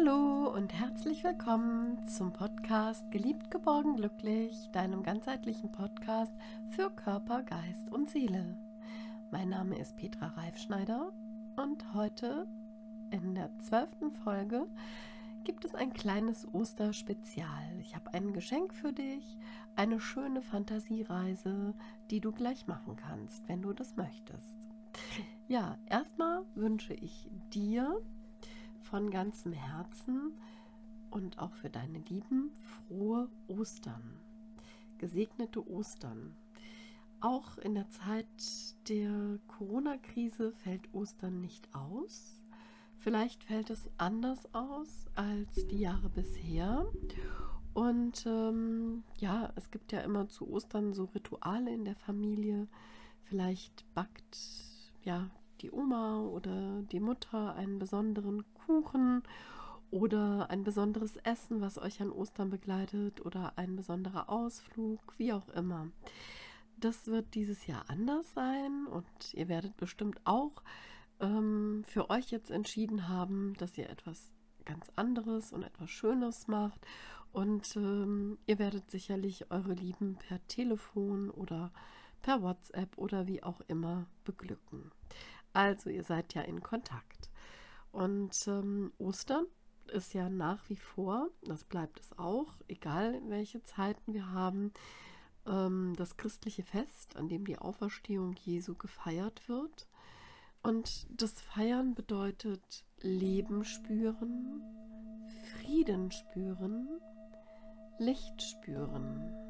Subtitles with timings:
[0.00, 6.32] Hallo und herzlich willkommen zum Podcast Geliebt, geborgen, glücklich, deinem ganzheitlichen Podcast
[6.70, 8.56] für Körper, Geist und Seele.
[9.30, 11.12] Mein Name ist Petra Reifschneider
[11.56, 12.46] und heute
[13.10, 14.66] in der zwölften Folge
[15.44, 17.78] gibt es ein kleines Osterspezial.
[17.80, 19.36] Ich habe ein Geschenk für dich,
[19.76, 21.74] eine schöne Fantasiereise,
[22.10, 24.56] die du gleich machen kannst, wenn du das möchtest.
[25.46, 28.00] Ja, erstmal wünsche ich dir
[28.90, 30.32] von ganzem Herzen
[31.10, 32.50] und auch für deine Lieben
[32.88, 34.18] frohe Ostern,
[34.98, 36.34] gesegnete Ostern.
[37.20, 38.26] Auch in der Zeit
[38.88, 42.40] der Corona-Krise fällt Ostern nicht aus.
[42.98, 46.86] Vielleicht fällt es anders aus als die Jahre bisher.
[47.74, 52.68] Und ähm, ja, es gibt ja immer zu Ostern so Rituale in der Familie.
[53.22, 54.38] Vielleicht backt
[55.02, 55.30] ja
[55.60, 59.22] die Oma oder die Mutter einen besonderen Kuchen
[59.90, 65.48] oder ein besonderes Essen, was euch an Ostern begleitet oder ein besonderer Ausflug, wie auch
[65.50, 65.88] immer.
[66.76, 70.62] Das wird dieses Jahr anders sein und ihr werdet bestimmt auch
[71.20, 74.32] ähm, für euch jetzt entschieden haben, dass ihr etwas
[74.64, 76.80] ganz anderes und etwas Schönes macht.
[77.32, 81.72] Und ähm, ihr werdet sicherlich eure Lieben per Telefon oder
[82.22, 84.90] per WhatsApp oder wie auch immer beglücken.
[85.52, 87.30] Also ihr seid ja in Kontakt.
[87.92, 89.46] Und ähm, Ostern
[89.92, 94.72] ist ja nach wie vor, das bleibt es auch, egal welche Zeiten wir haben,
[95.46, 99.88] ähm, das christliche Fest, an dem die Auferstehung Jesu gefeiert wird.
[100.62, 104.62] Und das Feiern bedeutet Leben spüren,
[105.52, 106.88] Frieden spüren,
[107.98, 109.49] Licht spüren.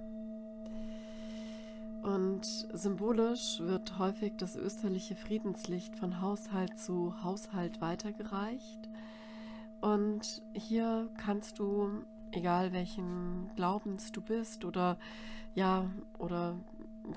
[2.03, 8.89] Und symbolisch wird häufig das österliche Friedenslicht von Haushalt zu Haushalt weitergereicht.
[9.81, 14.99] Und hier kannst du, egal welchen Glaubens du bist oder
[15.55, 16.57] ja, oder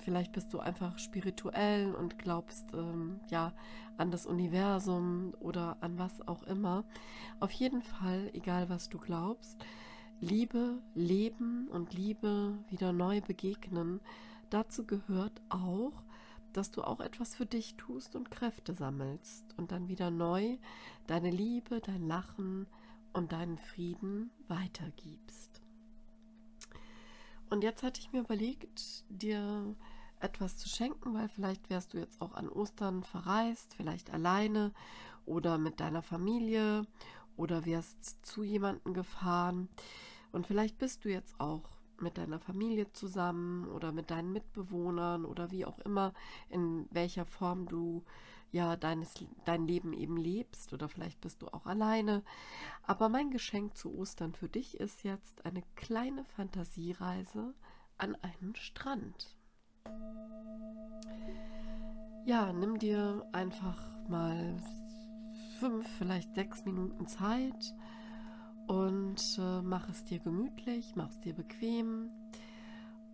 [0.01, 3.53] vielleicht bist du einfach spirituell und glaubst ähm, ja
[3.97, 6.83] an das Universum oder an was auch immer.
[7.39, 9.63] Auf jeden Fall, egal was du glaubst,
[10.19, 13.99] Liebe leben und Liebe wieder neu begegnen
[14.53, 16.03] dazu gehört auch,
[16.53, 20.57] dass du auch etwas für dich tust und Kräfte sammelst und dann wieder neu
[21.07, 22.67] deine Liebe, dein Lachen
[23.11, 25.61] und deinen Frieden weitergibst.
[27.49, 29.75] Und jetzt hatte ich mir überlegt, dir
[30.19, 34.71] etwas zu schenken, weil vielleicht wärst du jetzt auch an Ostern verreist, vielleicht alleine
[35.25, 36.87] oder mit deiner Familie
[37.35, 39.69] oder wärst zu jemandem gefahren.
[40.31, 41.69] Und vielleicht bist du jetzt auch
[42.03, 46.13] mit deiner Familie zusammen oder mit deinen Mitbewohnern oder wie auch immer,
[46.49, 48.03] in welcher Form du
[48.51, 49.15] ja deines,
[49.45, 52.23] dein Leben eben lebst oder vielleicht bist du auch alleine.
[52.83, 57.55] Aber mein Geschenk zu Ostern für dich ist jetzt eine kleine Fantasiereise
[57.97, 59.35] an einen Strand.
[62.25, 64.55] Ja, nimm dir einfach mal
[65.59, 67.73] fünf, vielleicht sechs Minuten Zeit
[68.67, 72.09] und äh, mach es dir gemütlich, mach es dir bequem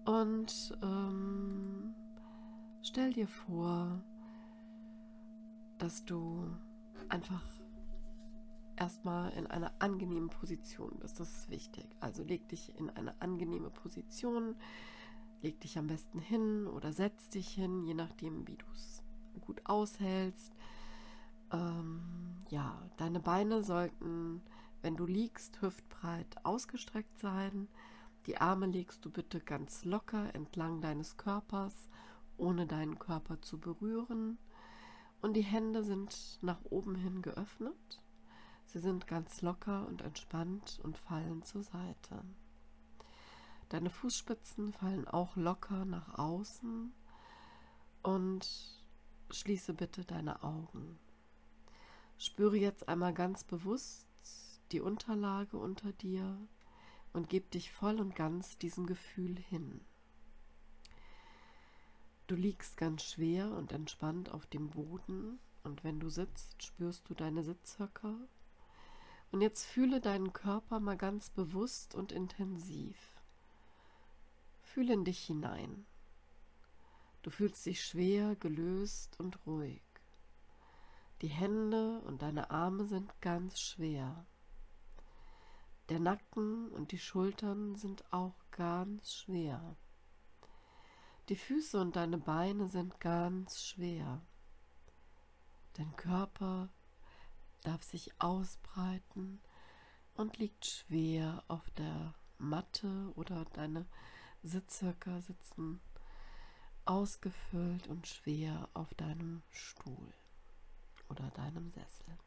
[0.06, 1.94] und ähm,
[2.82, 4.02] stell dir vor,
[5.78, 6.44] dass du
[7.10, 7.44] einfach
[8.76, 11.20] erstmal in einer angenehmen Position bist.
[11.20, 11.86] Das ist wichtig.
[12.00, 14.56] Also leg dich in eine angenehme Position,
[15.42, 19.04] leg dich am besten hin oder setz dich hin, je nachdem, wie du es
[19.42, 20.54] gut aushältst.
[21.52, 24.42] Ähm, ja, deine Beine sollten
[24.82, 27.68] wenn du liegst, hüftbreit ausgestreckt sein.
[28.26, 31.90] Die Arme legst du bitte ganz locker entlang deines Körpers,
[32.38, 34.38] ohne deinen Körper zu berühren.
[35.22, 38.02] Und die Hände sind nach oben hin geöffnet.
[38.66, 42.24] Sie sind ganz locker und entspannt und fallen zur Seite.
[43.70, 46.94] Deine Fußspitzen fallen auch locker nach außen
[48.04, 48.48] und
[49.32, 51.00] schließe bitte deine Augen.
[52.18, 54.09] Spüre jetzt einmal ganz bewusst
[54.70, 56.38] die Unterlage unter dir
[57.14, 59.82] und gib dich voll und ganz diesem Gefühl hin.
[62.28, 67.14] Du liegst ganz schwer und entspannt auf dem Boden und wenn du sitzt, spürst du
[67.14, 68.16] deine Sitzhöcker.
[69.32, 72.98] Und jetzt fühle deinen Körper mal ganz bewusst und intensiv.
[74.62, 75.86] Fühle in dich hinein.
[77.22, 79.82] Du fühlst dich schwer, gelöst und ruhig.
[81.22, 84.26] Die Hände und deine Arme sind ganz schwer.
[85.90, 89.76] Der Nacken und die Schultern sind auch ganz schwer.
[91.30, 94.22] Die Füße und deine Beine sind ganz schwer.
[95.74, 96.70] Dein Körper
[97.64, 99.42] darf sich ausbreiten
[100.14, 103.86] und liegt schwer auf der Matte oder deine
[104.44, 105.82] Sitzhöcker sitzen
[106.86, 110.14] ausgefüllt und schwer auf deinem Stuhl
[111.10, 112.18] oder deinem Sessel.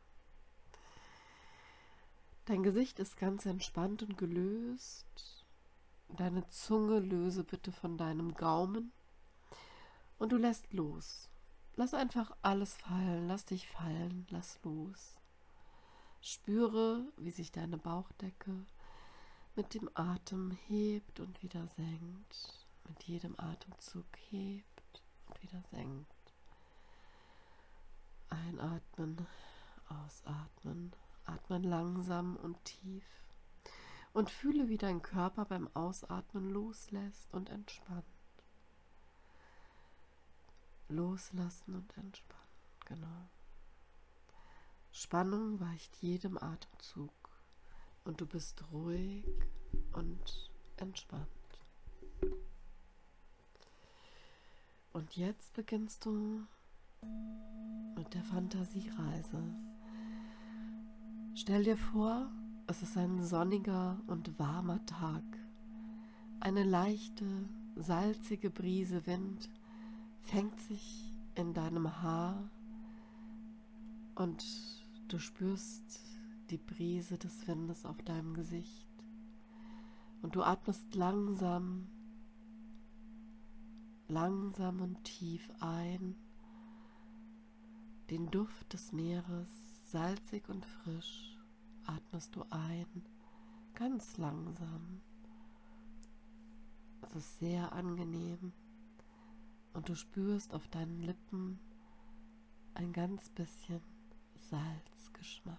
[2.45, 5.47] Dein Gesicht ist ganz entspannt und gelöst.
[6.09, 8.93] Deine Zunge löse bitte von deinem Gaumen
[10.19, 11.31] und du lässt los.
[11.77, 15.17] Lass einfach alles fallen, lass dich fallen, lass los.
[16.21, 18.67] Spüre, wie sich deine Bauchdecke
[19.55, 26.35] mit dem Atem hebt und wieder senkt mit jedem Atemzug hebt und wieder senkt.
[28.29, 29.27] Einatmen,
[29.89, 30.93] ausatmen,
[31.25, 33.05] atmen langsam und tief
[34.13, 38.05] und fühle, wie dein Körper beim Ausatmen loslässt und entspannt.
[40.89, 42.43] Loslassen und entspannen,
[42.85, 43.29] genau.
[44.91, 47.13] Spannung weicht jedem Atemzug
[48.05, 49.25] und du bist ruhig
[49.93, 51.29] und entspannt.
[54.93, 56.47] Und jetzt beginnst du
[57.97, 59.72] mit der Fantasiereise.
[61.35, 62.31] Stell dir vor,
[62.67, 65.25] es ist ein sonniger und warmer Tag.
[66.41, 67.27] Eine leichte,
[67.77, 69.49] salzige Brise Wind
[70.21, 72.51] fängt sich in deinem Haar
[74.15, 74.45] und
[75.09, 76.01] du spürst
[76.51, 78.89] die Brise des Windes auf deinem Gesicht.
[80.21, 81.89] Und du atmest langsam
[84.13, 86.15] langsam und tief ein,
[88.11, 91.37] den Duft des Meeres, salzig und frisch,
[91.85, 93.05] atmest du ein,
[93.75, 95.03] ganz langsam.
[97.03, 98.55] Es ist sehr angenehm
[99.75, 101.61] und du spürst auf deinen Lippen
[102.73, 103.83] ein ganz bisschen
[104.35, 105.59] Salzgeschmack.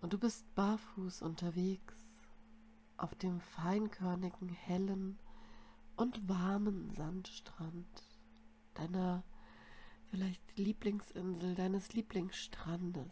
[0.00, 1.96] Und du bist barfuß unterwegs
[2.96, 5.18] auf dem feinkörnigen, hellen
[5.96, 8.08] und warmen Sandstrand
[8.72, 9.22] deiner
[10.14, 13.10] vielleicht Lieblingsinsel, deines Lieblingsstrandes.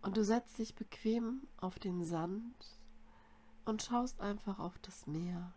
[0.00, 2.80] Und du setzt dich bequem auf den Sand
[3.66, 5.52] und schaust einfach auf das Meer.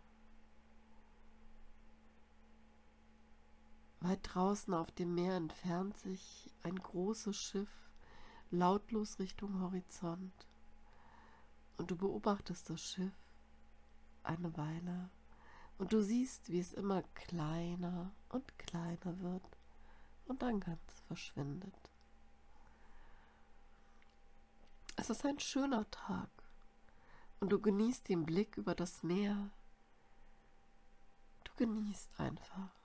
[4.01, 7.71] Weit draußen auf dem Meer entfernt sich ein großes Schiff
[8.49, 10.45] lautlos Richtung Horizont
[11.77, 13.15] und du beobachtest das Schiff
[14.23, 15.09] eine Weile
[15.81, 19.57] und du siehst, wie es immer kleiner und kleiner wird
[20.27, 21.73] und dann ganz verschwindet.
[24.95, 26.29] Es ist ein schöner Tag
[27.39, 29.49] und du genießt den Blick über das Meer.
[31.45, 32.75] Du genießt einfach,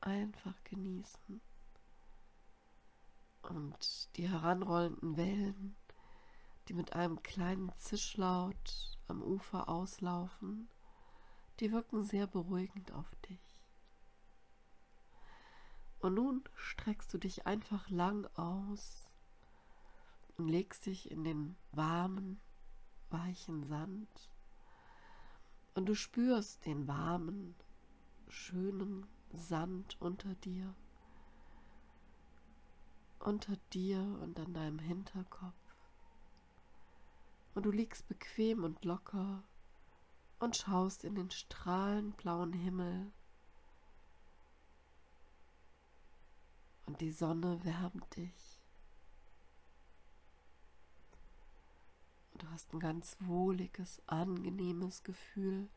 [0.00, 1.40] einfach genießen.
[3.42, 5.74] Und die heranrollenden Wellen
[6.68, 10.68] die mit einem kleinen Zischlaut am Ufer auslaufen,
[11.60, 13.40] die wirken sehr beruhigend auf dich.
[16.00, 19.10] Und nun streckst du dich einfach lang aus
[20.36, 22.40] und legst dich in den warmen,
[23.10, 24.30] weichen Sand
[25.74, 27.54] und du spürst den warmen,
[28.28, 30.74] schönen Sand unter dir,
[33.18, 35.54] unter dir und an deinem Hinterkopf
[37.54, 39.42] und du liegst bequem und locker
[40.38, 43.12] und schaust in den strahlend blauen Himmel.
[46.86, 48.60] Und die Sonne wärmt dich.
[52.32, 55.68] Und du hast ein ganz wohliges, angenehmes Gefühl,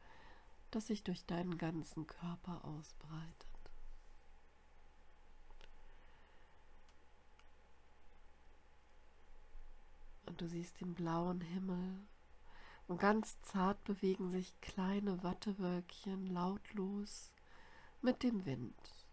[0.71, 3.49] das sich durch deinen ganzen Körper ausbreitet.
[10.29, 11.99] und du siehst den blauen Himmel
[12.89, 17.31] und ganz zart bewegen sich kleine Wattewölkchen lautlos
[18.01, 19.05] mit dem Wind.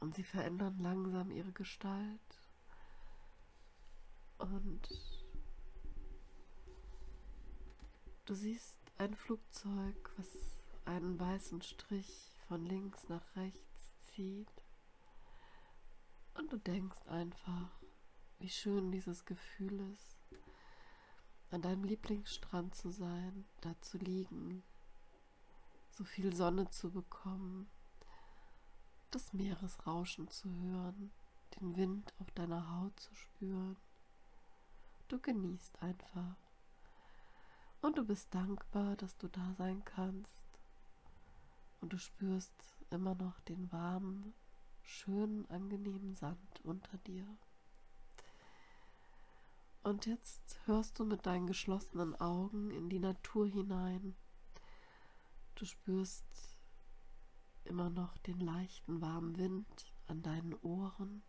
[0.00, 2.20] Und sie verändern langsam ihre Gestalt
[4.38, 4.80] und
[8.24, 10.26] du siehst ein Flugzeug, was
[10.84, 14.50] einen weißen Strich von links nach rechts zieht.
[16.34, 17.70] Und du denkst einfach,
[18.40, 20.21] wie schön dieses Gefühl ist,
[21.52, 24.62] an deinem Lieblingsstrand zu sein, da zu liegen,
[25.90, 27.68] so viel Sonne zu bekommen,
[29.10, 31.12] das Meeresrauschen zu hören,
[31.60, 33.76] den Wind auf deiner Haut zu spüren.
[35.08, 36.36] Du genießt einfach.
[37.82, 40.30] Und du bist dankbar, dass du da sein kannst.
[41.82, 42.54] Und du spürst
[42.88, 44.32] immer noch den warmen,
[44.82, 47.26] schönen, angenehmen Sand unter dir.
[49.82, 54.14] Und jetzt hörst du mit deinen geschlossenen Augen in die Natur hinein.
[55.56, 56.24] Du spürst
[57.64, 61.22] immer noch den leichten warmen Wind an deinen Ohren,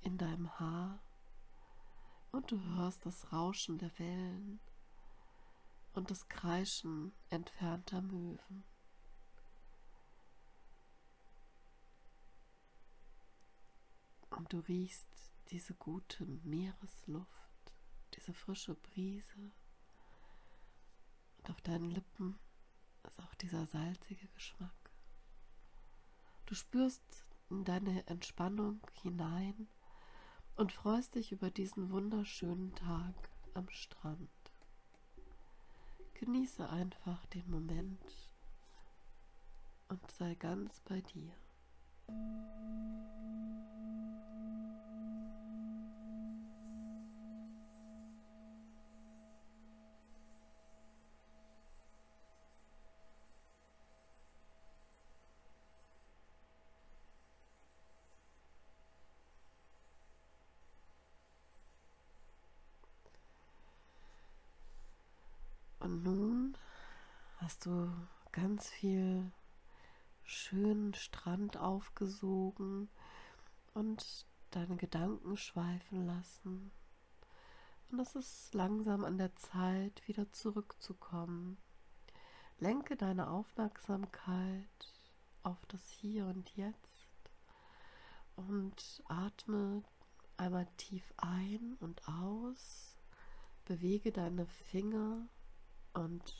[0.00, 1.02] in deinem Haar
[2.32, 4.58] und du hörst das Rauschen der Wellen
[5.92, 8.64] und das Kreischen entfernter Möwen.
[14.30, 15.06] Und du riechst
[15.50, 17.41] diese gute Meeresluft
[18.14, 19.52] diese frische Brise.
[21.38, 22.38] Und auf deinen Lippen
[23.08, 24.90] ist auch dieser salzige Geschmack.
[26.46, 29.68] Du spürst in deine Entspannung hinein
[30.56, 33.14] und freust dich über diesen wunderschönen Tag
[33.54, 34.28] am Strand.
[36.14, 38.32] Genieße einfach den Moment
[39.88, 41.32] und sei ganz bei dir.
[65.82, 66.56] Und nun
[67.38, 67.92] hast du
[68.30, 69.32] ganz viel
[70.22, 72.88] schönen Strand aufgesogen
[73.74, 76.70] und deine Gedanken schweifen lassen.
[77.90, 81.58] Und es ist langsam an der Zeit, wieder zurückzukommen.
[82.60, 84.92] Lenke deine Aufmerksamkeit
[85.42, 87.32] auf das Hier und Jetzt
[88.36, 89.82] und atme
[90.36, 92.96] einmal tief ein und aus.
[93.64, 95.26] Bewege deine Finger
[95.94, 96.34] und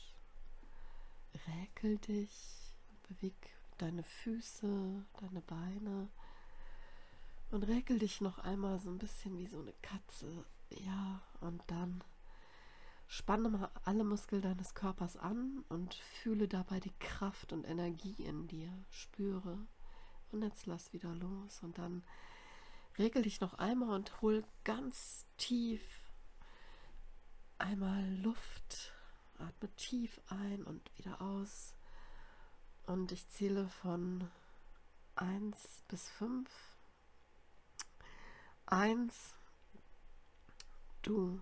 [1.47, 2.73] räkel dich
[3.07, 3.35] beweg
[3.77, 6.09] deine Füße, deine Beine
[7.51, 10.45] und räkel dich noch einmal so ein bisschen wie so eine Katze.
[10.69, 12.03] Ja, und dann
[13.07, 18.47] spanne mal alle Muskeln deines Körpers an und fühle dabei die Kraft und Energie in
[18.47, 18.71] dir.
[18.89, 19.59] Spüre.
[20.31, 22.03] Und jetzt lass wieder los und dann
[22.97, 25.81] regel dich noch einmal und hol ganz tief
[27.59, 28.93] einmal Luft
[29.39, 31.73] Atme tief ein und wieder aus.
[32.85, 34.29] Und ich zähle von
[35.15, 36.49] 1 bis 5.
[38.65, 39.35] 1.
[41.01, 41.41] Du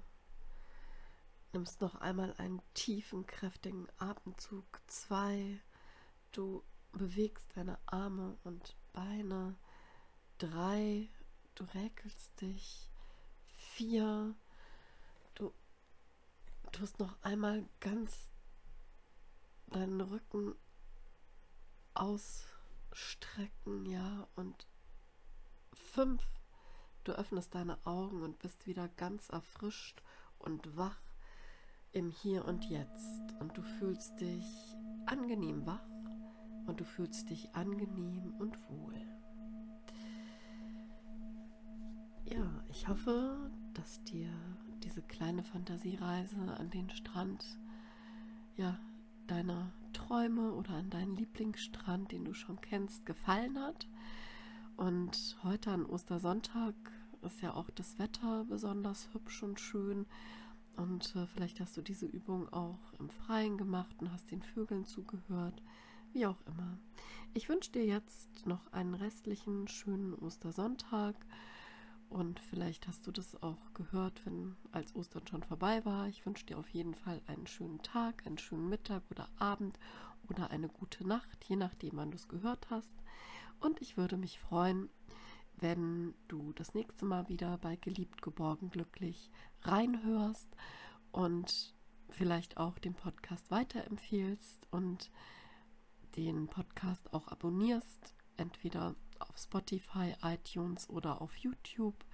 [1.54, 4.66] nimmst noch einmal einen tiefen, kräftigen Atemzug.
[4.88, 5.60] 2.
[6.32, 9.56] Du bewegst deine Arme und Beine.
[10.40, 11.08] 3.
[11.56, 12.90] Du räkelst dich.
[13.76, 14.36] 4
[16.72, 18.30] tust noch einmal ganz
[19.68, 20.56] deinen Rücken
[21.94, 24.68] ausstrecken, ja, und
[25.74, 26.22] fünf,
[27.04, 30.02] du öffnest deine Augen und bist wieder ganz erfrischt
[30.40, 31.02] und wach
[31.92, 34.46] im Hier und Jetzt und du fühlst dich
[35.06, 35.84] angenehm wach
[36.68, 38.96] und du fühlst dich angenehm und wohl.
[42.26, 44.32] Ja, ich hoffe, dass dir
[44.84, 47.46] diese kleine Fantasiereise an den Strand,
[48.58, 48.80] ja,
[49.28, 53.88] deiner Träume oder an deinen Lieblingsstrand, den du schon kennst, gefallen hat.
[54.78, 56.76] Und heute an Ostersonntag
[57.22, 60.06] ist ja auch das Wetter besonders hübsch und schön.
[60.76, 64.86] Und äh, vielleicht hast du diese Übung auch im Freien gemacht und hast den Vögeln
[64.86, 65.62] zugehört.
[66.14, 66.78] Wie auch immer.
[67.34, 71.16] Ich wünsche dir jetzt noch einen restlichen schönen Ostersonntag
[72.12, 76.10] und vielleicht hast du das auch gehört, wenn als Ostern schon vorbei war.
[76.10, 79.80] Ich wünsche dir auf jeden Fall einen schönen Tag, einen schönen Mittag oder Abend
[80.30, 82.94] oder eine gute Nacht, je nachdem, wann du es gehört hast.
[83.62, 84.90] Und ich würde mich freuen,
[85.56, 90.50] wenn du das nächste Mal wieder bei Geliebt, Geborgen, Glücklich reinhörst
[91.14, 91.74] und
[92.10, 95.10] vielleicht auch den Podcast weiterempfehlst und
[96.18, 98.96] den Podcast auch abonnierst, entweder
[99.30, 102.06] auf Spotify, iTunes oder auf YouTube.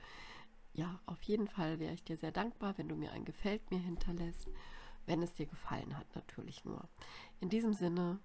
[0.73, 3.79] Ja, auf jeden Fall wäre ich dir sehr dankbar, wenn du mir ein Gefällt mir
[3.79, 4.47] hinterlässt,
[5.05, 6.87] wenn es dir gefallen hat, natürlich nur.
[7.39, 8.19] In diesem Sinne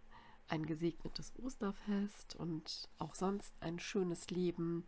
[0.49, 4.85] ein gesegnetes Osterfest und auch sonst ein schönes Leben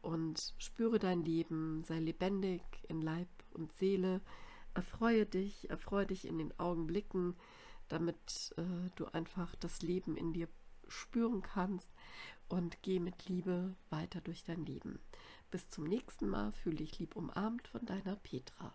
[0.00, 4.20] und spüre dein Leben, sei lebendig in Leib und Seele,
[4.74, 7.34] erfreue dich, erfreue dich in den Augenblicken,
[7.88, 10.48] damit äh, du einfach das Leben in dir
[10.86, 11.90] spüren kannst
[12.48, 15.00] und geh mit Liebe weiter durch dein Leben.
[15.50, 18.74] Bis zum nächsten Mal, fühle dich lieb umarmt von deiner Petra.